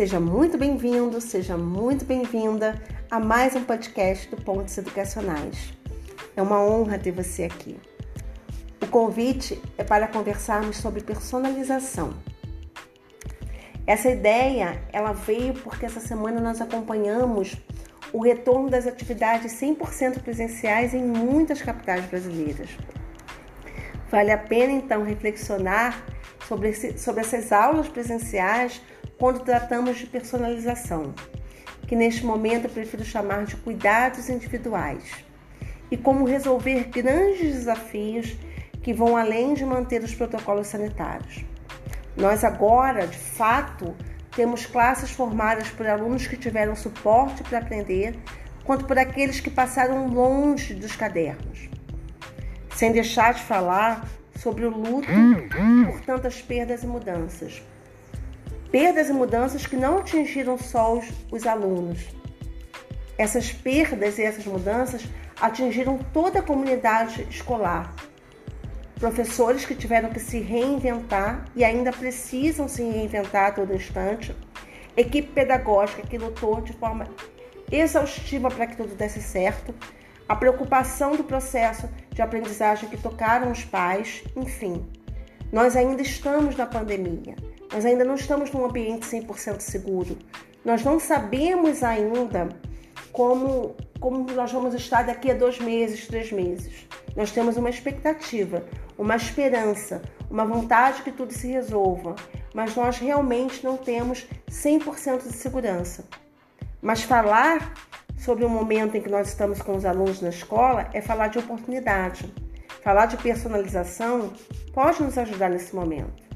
Seja 0.00 0.18
muito 0.18 0.56
bem-vindo, 0.56 1.20
seja 1.20 1.58
muito 1.58 2.06
bem-vinda 2.06 2.82
a 3.10 3.20
mais 3.20 3.54
um 3.54 3.62
podcast 3.62 4.30
do 4.30 4.36
Pontos 4.38 4.78
Educacionais. 4.78 5.74
É 6.34 6.40
uma 6.40 6.58
honra 6.58 6.98
ter 6.98 7.12
você 7.12 7.42
aqui. 7.42 7.78
O 8.80 8.86
convite 8.86 9.60
é 9.76 9.84
para 9.84 10.08
conversarmos 10.08 10.78
sobre 10.78 11.02
personalização. 11.02 12.14
Essa 13.86 14.08
ideia, 14.08 14.82
ela 14.90 15.12
veio 15.12 15.52
porque 15.52 15.84
essa 15.84 16.00
semana 16.00 16.40
nós 16.40 16.62
acompanhamos 16.62 17.54
o 18.10 18.22
retorno 18.22 18.70
das 18.70 18.86
atividades 18.86 19.52
100% 19.52 20.22
presenciais 20.22 20.94
em 20.94 21.04
muitas 21.04 21.60
capitais 21.60 22.06
brasileiras. 22.06 22.70
Vale 24.10 24.32
a 24.32 24.38
pena 24.38 24.72
então 24.72 25.04
reflexionar 25.04 26.02
sobre, 26.48 26.72
sobre 26.96 27.20
essas 27.20 27.52
aulas 27.52 27.86
presenciais 27.86 28.80
quando 29.20 29.40
tratamos 29.40 29.98
de 29.98 30.06
personalização, 30.06 31.14
que 31.86 31.94
neste 31.94 32.24
momento 32.24 32.64
eu 32.64 32.70
prefiro 32.70 33.04
chamar 33.04 33.44
de 33.44 33.54
cuidados 33.54 34.30
individuais, 34.30 35.04
e 35.90 35.96
como 35.96 36.24
resolver 36.24 36.84
grandes 36.84 37.52
desafios 37.52 38.34
que 38.82 38.94
vão 38.94 39.18
além 39.18 39.52
de 39.52 39.62
manter 39.62 40.02
os 40.02 40.14
protocolos 40.14 40.68
sanitários. 40.68 41.44
Nós 42.16 42.44
agora, 42.44 43.06
de 43.06 43.18
fato, 43.18 43.94
temos 44.34 44.64
classes 44.64 45.10
formadas 45.10 45.68
por 45.68 45.86
alunos 45.86 46.26
que 46.26 46.38
tiveram 46.38 46.74
suporte 46.74 47.42
para 47.42 47.58
aprender, 47.58 48.18
quanto 48.64 48.86
por 48.86 48.98
aqueles 48.98 49.38
que 49.38 49.50
passaram 49.50 50.08
longe 50.08 50.72
dos 50.72 50.96
cadernos. 50.96 51.68
Sem 52.74 52.90
deixar 52.90 53.34
de 53.34 53.42
falar 53.42 54.08
sobre 54.38 54.64
o 54.64 54.70
luto 54.70 55.08
por 55.92 56.00
tantas 56.00 56.40
perdas 56.40 56.82
e 56.82 56.86
mudanças 56.86 57.62
perdas 58.70 59.08
e 59.08 59.12
mudanças 59.12 59.66
que 59.66 59.76
não 59.76 59.98
atingiram 59.98 60.56
só 60.56 60.94
os, 60.96 61.06
os 61.30 61.46
alunos. 61.46 62.06
Essas 63.18 63.52
perdas 63.52 64.18
e 64.18 64.22
essas 64.22 64.46
mudanças 64.46 65.04
atingiram 65.40 65.98
toda 66.12 66.38
a 66.38 66.42
comunidade 66.42 67.26
escolar. 67.30 67.94
Professores 68.98 69.64
que 69.64 69.74
tiveram 69.74 70.10
que 70.10 70.20
se 70.20 70.38
reinventar 70.40 71.46
e 71.56 71.64
ainda 71.64 71.90
precisam 71.90 72.68
se 72.68 72.82
reinventar 72.82 73.48
a 73.48 73.52
todo 73.52 73.74
instante. 73.74 74.34
Equipe 74.96 75.28
pedagógica 75.32 76.02
que 76.02 76.18
lutou 76.18 76.60
de 76.60 76.72
forma 76.74 77.08
exaustiva 77.70 78.50
para 78.50 78.66
que 78.66 78.76
tudo 78.76 78.94
desse 78.94 79.22
certo. 79.22 79.74
A 80.28 80.36
preocupação 80.36 81.16
do 81.16 81.24
processo 81.24 81.88
de 82.10 82.22
aprendizagem 82.22 82.88
que 82.88 82.96
tocaram 82.96 83.50
os 83.50 83.64
pais, 83.64 84.22
enfim. 84.36 84.86
Nós 85.50 85.74
ainda 85.76 86.02
estamos 86.02 86.54
na 86.56 86.66
pandemia. 86.66 87.34
Nós 87.72 87.86
ainda 87.86 88.04
não 88.04 88.16
estamos 88.16 88.50
num 88.50 88.64
ambiente 88.64 89.06
100% 89.06 89.60
seguro. 89.60 90.18
Nós 90.64 90.84
não 90.84 90.98
sabemos 90.98 91.82
ainda 91.82 92.48
como, 93.12 93.76
como 93.98 94.24
nós 94.32 94.52
vamos 94.52 94.74
estar 94.74 95.04
daqui 95.04 95.30
a 95.30 95.34
dois 95.34 95.58
meses, 95.58 96.06
três 96.06 96.32
meses. 96.32 96.86
Nós 97.16 97.30
temos 97.30 97.56
uma 97.56 97.70
expectativa, 97.70 98.64
uma 98.98 99.16
esperança, 99.16 100.02
uma 100.30 100.44
vontade 100.44 101.02
que 101.02 101.12
tudo 101.12 101.32
se 101.32 101.48
resolva, 101.48 102.16
mas 102.54 102.74
nós 102.74 102.98
realmente 102.98 103.64
não 103.64 103.76
temos 103.76 104.26
100% 104.50 105.22
de 105.22 105.32
segurança. 105.32 106.04
Mas 106.82 107.02
falar 107.02 107.74
sobre 108.18 108.44
o 108.44 108.48
momento 108.48 108.96
em 108.96 109.00
que 109.00 109.08
nós 109.08 109.28
estamos 109.28 109.62
com 109.62 109.76
os 109.76 109.84
alunos 109.84 110.20
na 110.20 110.28
escola 110.28 110.88
é 110.92 111.00
falar 111.00 111.28
de 111.28 111.38
oportunidade. 111.38 112.32
Falar 112.82 113.06
de 113.06 113.16
personalização 113.16 114.32
pode 114.72 115.02
nos 115.02 115.16
ajudar 115.18 115.50
nesse 115.50 115.74
momento. 115.74 116.29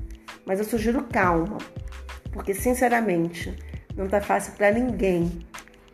Mas 0.46 0.58
eu 0.58 0.64
sugiro 0.64 1.04
calma, 1.04 1.58
porque 2.32 2.52
sinceramente 2.52 3.56
não 3.96 4.06
está 4.06 4.20
fácil 4.20 4.52
para 4.54 4.70
ninguém. 4.70 5.46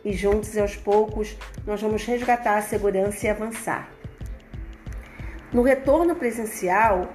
E 0.05 0.13
juntos 0.13 0.55
e 0.55 0.61
aos 0.61 0.75
poucos 0.77 1.37
nós 1.67 1.81
vamos 1.81 2.05
resgatar 2.05 2.57
a 2.57 2.63
segurança 2.63 3.27
e 3.27 3.31
avançar. 3.31 3.91
No 5.53 5.63
retorno 5.63 6.17
presencial, 6.17 7.13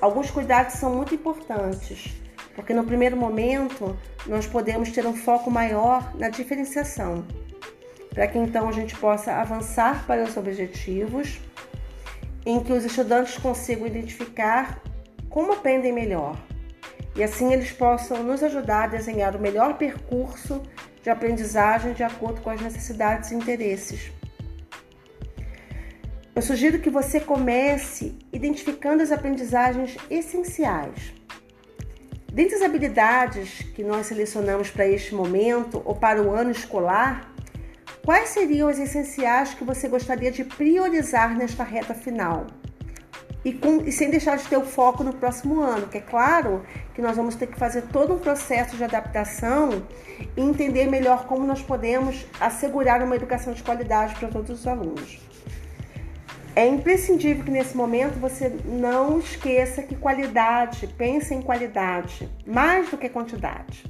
alguns 0.00 0.30
cuidados 0.30 0.74
são 0.74 0.94
muito 0.94 1.14
importantes, 1.14 2.20
porque 2.54 2.74
no 2.74 2.84
primeiro 2.84 3.16
momento 3.16 3.96
nós 4.26 4.46
podemos 4.46 4.90
ter 4.90 5.06
um 5.06 5.14
foco 5.14 5.50
maior 5.50 6.16
na 6.16 6.28
diferenciação, 6.28 7.24
para 8.12 8.26
que 8.26 8.38
então 8.38 8.68
a 8.68 8.72
gente 8.72 8.96
possa 8.96 9.34
avançar 9.34 10.04
para 10.06 10.24
os 10.24 10.36
objetivos, 10.36 11.38
em 12.44 12.60
que 12.60 12.72
os 12.72 12.84
estudantes 12.84 13.38
consigam 13.38 13.86
identificar 13.86 14.82
como 15.28 15.52
aprendem 15.52 15.92
melhor 15.92 16.36
e 17.16 17.22
assim 17.22 17.52
eles 17.52 17.72
possam 17.72 18.22
nos 18.22 18.42
ajudar 18.42 18.84
a 18.84 18.88
desenhar 18.88 19.34
o 19.34 19.40
melhor 19.40 19.78
percurso 19.78 20.62
de 21.02 21.08
aprendizagem 21.08 21.94
de 21.94 22.02
acordo 22.02 22.40
com 22.42 22.50
as 22.50 22.60
necessidades 22.60 23.30
e 23.30 23.34
interesses. 23.34 24.12
Eu 26.34 26.42
sugiro 26.42 26.78
que 26.78 26.90
você 26.90 27.18
comece 27.18 28.18
identificando 28.30 29.02
as 29.02 29.10
aprendizagens 29.10 29.96
essenciais. 30.10 31.14
Dentre 32.30 32.56
as 32.56 32.62
habilidades 32.62 33.62
que 33.74 33.82
nós 33.82 34.06
selecionamos 34.06 34.68
para 34.68 34.86
este 34.86 35.14
momento 35.14 35.80
ou 35.82 35.94
para 35.94 36.22
o 36.22 36.30
ano 36.30 36.50
escolar, 36.50 37.32
quais 38.04 38.28
seriam 38.28 38.68
as 38.68 38.78
essenciais 38.78 39.54
que 39.54 39.64
você 39.64 39.88
gostaria 39.88 40.30
de 40.30 40.44
priorizar 40.44 41.34
nesta 41.34 41.64
reta 41.64 41.94
final? 41.94 42.46
E, 43.46 43.52
com, 43.52 43.76
e 43.82 43.92
sem 43.92 44.10
deixar 44.10 44.36
de 44.36 44.44
ter 44.48 44.56
o 44.56 44.64
foco 44.64 45.04
no 45.04 45.14
próximo 45.14 45.60
ano, 45.60 45.86
que 45.86 45.98
é 45.98 46.00
claro 46.00 46.64
que 46.92 47.00
nós 47.00 47.16
vamos 47.16 47.36
ter 47.36 47.46
que 47.46 47.56
fazer 47.56 47.82
todo 47.92 48.12
um 48.12 48.18
processo 48.18 48.76
de 48.76 48.82
adaptação 48.82 49.84
e 50.36 50.40
entender 50.40 50.86
melhor 50.86 51.26
como 51.28 51.46
nós 51.46 51.62
podemos 51.62 52.26
assegurar 52.40 53.00
uma 53.04 53.14
educação 53.14 53.52
de 53.52 53.62
qualidade 53.62 54.16
para 54.16 54.28
todos 54.30 54.50
os 54.50 54.66
alunos. 54.66 55.20
É 56.56 56.66
imprescindível 56.66 57.44
que 57.44 57.50
nesse 57.52 57.76
momento 57.76 58.18
você 58.18 58.52
não 58.64 59.20
esqueça 59.20 59.80
que 59.80 59.94
qualidade, 59.94 60.88
pense 60.98 61.32
em 61.32 61.40
qualidade, 61.40 62.28
mais 62.44 62.90
do 62.90 62.98
que 62.98 63.08
quantidade. 63.08 63.84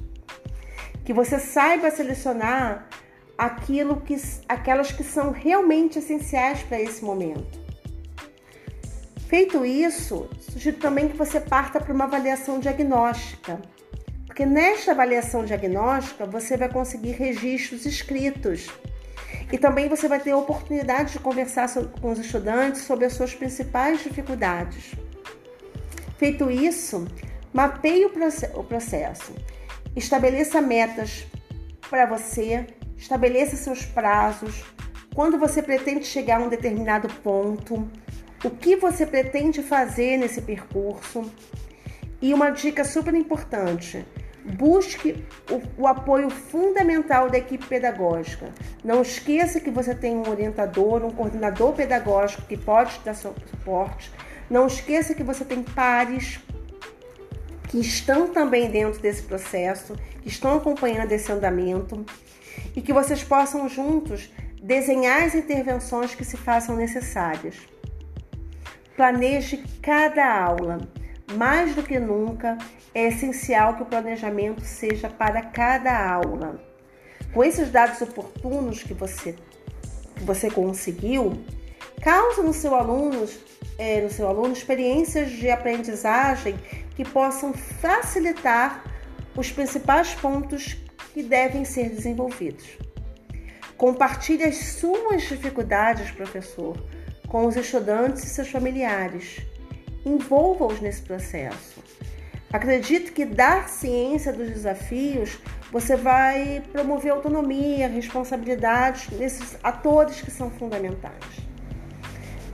Que 1.03 1.13
você 1.13 1.39
saiba 1.39 1.89
selecionar 1.89 2.87
aquilo 3.35 4.01
que, 4.01 4.15
aquelas 4.47 4.91
que 4.91 5.03
são 5.03 5.31
realmente 5.31 5.97
essenciais 5.97 6.61
para 6.61 6.79
esse 6.79 7.03
momento 7.03 7.65
Feito 9.27 9.65
isso, 9.65 10.29
sugiro 10.39 10.77
também 10.77 11.09
que 11.09 11.17
você 11.17 11.41
parta 11.41 11.81
para 11.81 11.93
uma 11.93 12.05
avaliação 12.05 12.61
diagnóstica, 12.61 13.61
porque 14.25 14.45
nesta 14.45 14.91
avaliação 14.91 15.43
diagnóstica 15.43 16.25
você 16.25 16.55
vai 16.55 16.69
conseguir 16.69 17.11
registros 17.11 17.85
escritos. 17.85 18.69
E 19.51 19.57
também 19.57 19.89
você 19.89 20.07
vai 20.07 20.21
ter 20.21 20.31
a 20.31 20.37
oportunidade 20.37 21.13
de 21.13 21.19
conversar 21.19 21.67
com 21.99 22.11
os 22.11 22.19
estudantes 22.19 22.83
sobre 22.83 23.03
as 23.03 23.13
suas 23.13 23.33
principais 23.33 24.01
dificuldades. 24.01 24.93
Feito 26.17 26.49
isso, 26.49 27.05
mapeie 27.53 28.05
o 28.05 28.63
processo, 28.63 29.33
estabeleça 29.93 30.61
metas 30.61 31.27
para 31.89 32.05
você, 32.05 32.65
estabeleça 32.97 33.57
seus 33.57 33.85
prazos, 33.85 34.63
quando 35.13 35.37
você 35.37 35.61
pretende 35.61 36.05
chegar 36.05 36.39
a 36.39 36.43
um 36.43 36.49
determinado 36.49 37.09
ponto 37.21 37.89
o 38.43 38.49
que 38.49 38.75
você 38.75 39.05
pretende 39.05 39.63
fazer 39.63 40.17
nesse 40.17 40.41
percurso. 40.41 41.31
E 42.21 42.33
uma 42.33 42.49
dica 42.49 42.83
super 42.83 43.13
importante: 43.13 44.05
busque 44.43 45.25
o, 45.49 45.83
o, 45.83 45.87
apoio 45.87 46.29
fundamental 46.29 47.29
da 47.29 47.37
equipe 47.37 47.65
pedagógica. 47.65 48.49
Não 48.83 49.01
esqueça 49.01 49.59
que 49.59 49.69
você 49.69 49.93
tem 49.93 50.15
um 50.15 50.29
orientador, 50.29 51.03
um 51.03 51.11
coordenador 51.11 51.73
pedagógico 51.73 52.43
que 52.43 52.57
pode 52.57 52.95
te 52.95 53.05
dar 53.05 53.15
suporte. 53.15 54.11
Não 54.49 54.65
esqueça 54.67 55.13
que 55.13 55.23
você 55.23 55.43
tem 55.43 55.61
pares 55.61 56.39
que 57.67 57.79
estão 57.79 58.29
também 58.29 58.69
dentro 58.69 59.01
desse 59.01 59.23
processo, 59.23 59.93
que 60.21 60.29
estão 60.29 60.55
acompanhando 60.55 61.11
esse 61.11 61.29
andamento 61.31 62.05
e 62.75 62.81
que 62.81 62.93
vocês 62.93 63.23
possam 63.23 63.67
juntos 63.67 64.31
desenhar 64.61 65.23
as 65.23 65.35
intervenções 65.35 66.15
que 66.15 66.23
se 66.23 66.37
façam 66.37 66.75
necessárias. 66.75 67.55
Planeje 68.97 69.63
cada 69.79 70.25
aula. 70.25 70.79
Mais 71.35 71.75
do 71.75 71.83
que 71.83 71.99
nunca, 71.99 72.57
é 72.95 73.09
essencial 73.09 73.75
que 73.75 73.83
o 73.83 73.85
planejamento 73.85 74.61
seja 74.61 75.07
para 75.07 75.43
cada 75.43 76.11
aula. 76.11 76.59
Com 77.31 77.43
esses 77.43 77.69
dados 77.69 78.01
oportunos 78.01 78.81
que 78.81 78.95
você, 78.95 79.35
que 80.15 80.23
você 80.23 80.49
conseguiu, 80.49 81.45
cause 82.01 82.41
no 82.41 82.51
seu 82.51 82.73
aluno, 82.73 83.29
é, 83.77 84.01
no 84.01 84.09
seu 84.09 84.27
aluno 84.27 84.51
experiências 84.51 85.29
de 85.29 85.47
aprendizagem 85.51 86.57
que 86.95 87.05
possam 87.05 87.53
facilitar 87.53 88.83
os 89.35 89.51
principais 89.51 90.15
pontos 90.15 90.75
que 91.13 91.21
devem 91.21 91.65
ser 91.65 91.89
desenvolvidos. 91.89 92.79
Compartilhe 93.77 94.43
as 94.43 94.57
suas 94.57 95.21
dificuldades, 95.21 96.09
professor 96.09 96.75
com 97.27 97.45
os 97.45 97.55
estudantes 97.55 98.23
e 98.23 98.27
seus 98.27 98.49
familiares. 98.49 99.41
Envolva-os 100.05 100.79
nesse 100.79 101.01
processo. 101.01 101.83
Acredito 102.51 103.11
que 103.11 103.25
dar 103.25 103.67
ciência 103.67 104.31
dos 104.31 104.49
desafios, 104.49 105.37
você 105.71 105.97
vai 105.97 106.63
promover 106.71 107.11
autonomia, 107.11 107.89
responsabilidade 107.89 109.09
desses 109.15 109.57
atores 109.61 110.21
que 110.21 110.31
são 110.31 110.49
fundamentais. 110.49 111.47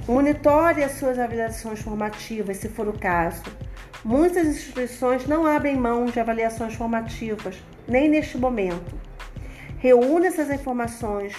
Monitore 0.08 0.84
as 0.84 0.94
suas 0.94 1.20
avaliações 1.20 1.80
formativas, 1.80 2.58
se 2.58 2.68
for 2.68 2.88
o 2.88 2.98
caso. 2.98 3.44
Muitas 4.04 4.48
instituições 4.48 5.28
não 5.28 5.46
abrem 5.46 5.78
mão 5.78 6.06
de 6.06 6.20
avaliações 6.20 6.74
formativas, 6.74 7.56
nem 7.88 8.10
neste 8.10 8.38
momento. 8.38 9.00
Reúna 9.78 10.28
essas 10.28 10.50
informações 10.50 11.34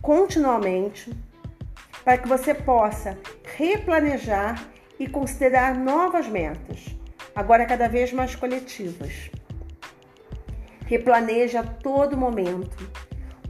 continuamente 0.00 1.10
para 2.04 2.18
que 2.18 2.28
você 2.28 2.54
possa 2.54 3.18
replanejar 3.56 4.68
e 4.98 5.06
considerar 5.06 5.74
novas 5.74 6.28
metas, 6.28 6.96
agora 7.34 7.66
cada 7.66 7.88
vez 7.88 8.12
mais 8.12 8.34
coletivas. 8.34 9.30
Replaneje 10.86 11.56
a 11.56 11.62
todo 11.62 12.16
momento. 12.16 12.76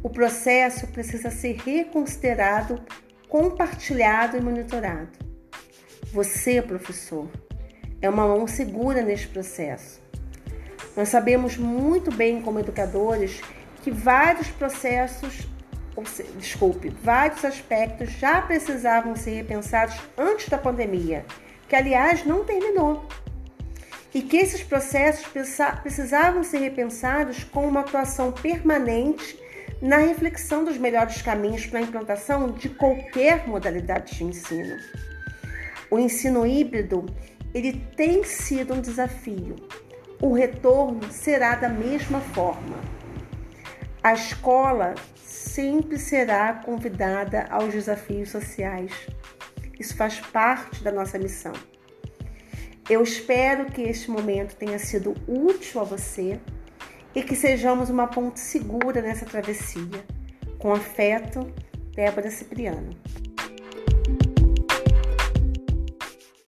O 0.02 0.08
processo 0.08 0.86
precisa 0.88 1.30
ser 1.30 1.56
reconsiderado, 1.56 2.80
compartilhado 3.28 4.36
e 4.36 4.40
monitorado. 4.40 5.18
Você, 6.12 6.60
professor, 6.60 7.28
é 8.02 8.08
uma 8.08 8.26
mão 8.26 8.46
segura 8.46 9.02
neste 9.02 9.28
processo. 9.28 10.00
Nós 10.96 11.08
sabemos 11.08 11.56
muito 11.56 12.10
bem, 12.12 12.42
como 12.42 12.58
educadores, 12.58 13.40
que 13.82 13.90
vários 13.90 14.48
processos, 14.48 15.46
desculpe, 16.36 16.88
vários 17.02 17.44
aspectos 17.44 18.10
já 18.12 18.40
precisavam 18.42 19.16
ser 19.16 19.30
repensados 19.30 19.96
antes 20.16 20.48
da 20.48 20.58
pandemia, 20.58 21.24
que 21.68 21.76
aliás 21.76 22.24
não 22.24 22.44
terminou. 22.44 23.06
E 24.12 24.22
que 24.22 24.36
esses 24.36 24.62
processos 24.62 25.26
precisavam 25.82 26.42
ser 26.42 26.58
repensados 26.58 27.44
com 27.44 27.66
uma 27.68 27.80
atuação 27.80 28.32
permanente 28.32 29.38
na 29.80 29.98
reflexão 29.98 30.64
dos 30.64 30.76
melhores 30.76 31.22
caminhos 31.22 31.64
para 31.66 31.78
a 31.78 31.82
implantação 31.82 32.50
de 32.50 32.68
qualquer 32.68 33.46
modalidade 33.46 34.16
de 34.16 34.24
ensino. 34.24 34.76
O 35.90 35.98
ensino 35.98 36.46
híbrido 36.46 37.06
ele 37.54 37.84
tem 37.96 38.22
sido 38.24 38.74
um 38.74 38.80
desafio. 38.80 39.56
O 40.20 40.32
retorno 40.32 41.10
será 41.10 41.54
da 41.54 41.68
mesma 41.68 42.20
forma. 42.20 42.78
A 44.02 44.12
escola 44.12 44.94
sempre 45.54 45.98
será 45.98 46.54
convidada 46.54 47.46
aos 47.50 47.72
desafios 47.72 48.30
sociais. 48.30 48.92
Isso 49.78 49.96
faz 49.96 50.20
parte 50.20 50.82
da 50.82 50.92
nossa 50.92 51.18
missão. 51.18 51.52
Eu 52.88 53.02
espero 53.02 53.66
que 53.66 53.82
este 53.82 54.10
momento 54.10 54.56
tenha 54.56 54.78
sido 54.78 55.14
útil 55.26 55.80
a 55.80 55.84
você 55.84 56.40
e 57.14 57.22
que 57.22 57.34
sejamos 57.34 57.90
uma 57.90 58.06
ponte 58.06 58.38
segura 58.38 59.02
nessa 59.02 59.26
travessia. 59.26 60.04
Com 60.58 60.72
afeto, 60.72 61.52
Débora 61.94 62.30
Cipriano. 62.30 62.90